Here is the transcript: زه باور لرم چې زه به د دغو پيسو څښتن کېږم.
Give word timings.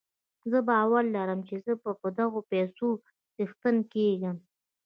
زه 0.51 0.59
باور 0.69 1.03
لرم 1.15 1.39
چې 1.47 1.55
زه 1.65 1.73
به 1.81 1.91
د 2.01 2.05
دغو 2.19 2.39
پيسو 2.51 2.87
څښتن 3.35 3.75
کېږم. 3.93 4.37